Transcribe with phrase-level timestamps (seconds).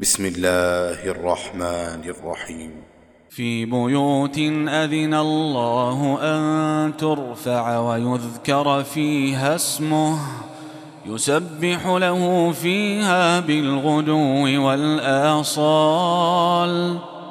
[0.00, 2.70] بسم الله الرحمن الرحيم.
[3.30, 10.18] في بيوت أذن الله أن ترفع ويذكر فيها اسمه
[11.06, 15.84] يسبح له فيها بالغدو والآصال.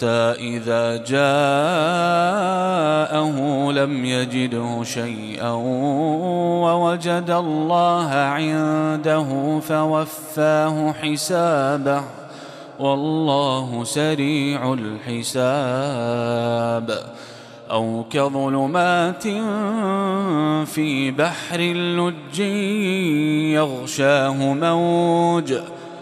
[0.00, 1.30] حتى إذا جاءه
[3.72, 5.50] لم يجده شيئا
[6.64, 12.02] ووجد الله عنده فوفاه حسابه
[12.78, 15.70] والله سريع الحساب.
[17.70, 19.22] أو كظلمات
[20.68, 22.38] في بحر لج
[23.54, 25.54] يغشاه موج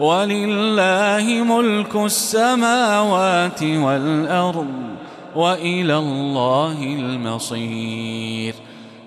[0.00, 4.74] ولله ملك السماوات والأرض
[5.34, 8.54] وإلى الله المصير.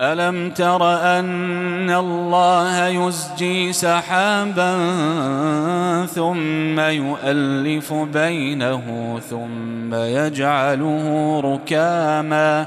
[0.00, 0.82] ألم تر
[1.18, 4.76] أن الله يزجي سحابا
[6.06, 12.66] ثم يؤلف بينه ثم يجعله ركاماً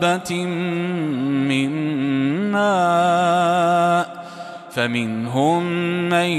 [0.00, 0.44] دابه
[1.48, 1.70] من
[2.52, 4.24] ماء
[4.70, 5.62] فمنهم
[6.08, 6.30] من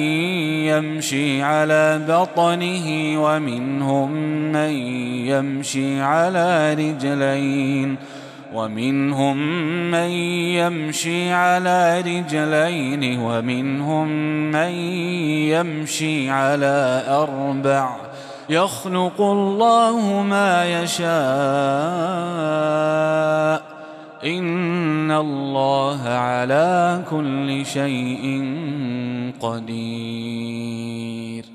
[0.67, 2.87] يمشي على بطنه
[3.23, 4.11] ومنهم
[4.51, 4.71] من
[5.27, 7.95] يمشي على رجلين
[8.53, 9.37] ومنهم
[9.91, 10.09] من
[10.59, 14.07] يمشي على رجلين ومنهم
[14.51, 14.71] من
[15.51, 17.95] يمشي على أربع
[18.49, 21.05] يخلق الله ما يشاء.
[24.25, 28.43] إن الله على كل شيء
[29.41, 31.45] قدير.